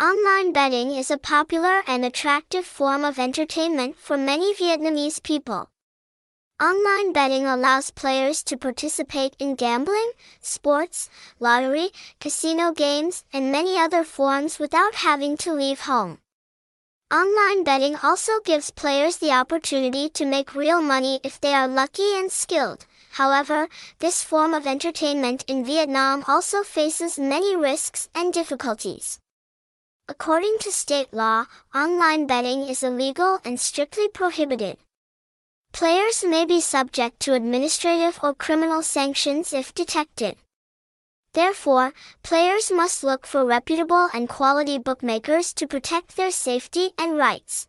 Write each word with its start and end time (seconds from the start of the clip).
Online 0.00 0.50
betting 0.50 0.92
is 0.92 1.10
a 1.10 1.18
popular 1.18 1.82
and 1.86 2.06
attractive 2.06 2.64
form 2.64 3.04
of 3.04 3.18
entertainment 3.18 3.98
for 3.98 4.16
many 4.16 4.54
Vietnamese 4.54 5.22
people. 5.22 5.68
Online 6.58 7.12
betting 7.12 7.44
allows 7.44 7.90
players 7.90 8.42
to 8.44 8.56
participate 8.56 9.36
in 9.38 9.56
gambling, 9.56 10.12
sports, 10.40 11.10
lottery, 11.38 11.90
casino 12.18 12.72
games, 12.72 13.24
and 13.30 13.52
many 13.52 13.76
other 13.76 14.02
forms 14.02 14.58
without 14.58 14.94
having 14.94 15.36
to 15.36 15.52
leave 15.52 15.80
home. 15.80 16.16
Online 17.12 17.62
betting 17.62 17.96
also 18.02 18.40
gives 18.42 18.70
players 18.70 19.18
the 19.18 19.32
opportunity 19.32 20.08
to 20.08 20.24
make 20.24 20.54
real 20.54 20.80
money 20.80 21.20
if 21.22 21.38
they 21.38 21.52
are 21.52 21.68
lucky 21.68 22.16
and 22.16 22.32
skilled. 22.32 22.86
However, 23.10 23.68
this 23.98 24.24
form 24.24 24.54
of 24.54 24.66
entertainment 24.66 25.44
in 25.46 25.62
Vietnam 25.62 26.24
also 26.26 26.62
faces 26.62 27.18
many 27.18 27.54
risks 27.54 28.08
and 28.14 28.32
difficulties. 28.32 29.20
According 30.10 30.56
to 30.62 30.72
state 30.72 31.14
law, 31.14 31.46
online 31.72 32.26
betting 32.26 32.62
is 32.62 32.82
illegal 32.82 33.38
and 33.44 33.60
strictly 33.60 34.08
prohibited. 34.08 34.76
Players 35.70 36.24
may 36.24 36.44
be 36.44 36.60
subject 36.60 37.20
to 37.20 37.34
administrative 37.34 38.18
or 38.20 38.34
criminal 38.34 38.82
sanctions 38.82 39.52
if 39.52 39.72
detected. 39.72 40.36
Therefore, 41.32 41.94
players 42.24 42.72
must 42.72 43.04
look 43.04 43.24
for 43.24 43.44
reputable 43.44 44.08
and 44.12 44.28
quality 44.28 44.78
bookmakers 44.78 45.54
to 45.54 45.68
protect 45.68 46.16
their 46.16 46.32
safety 46.32 46.90
and 46.98 47.16
rights. 47.16 47.68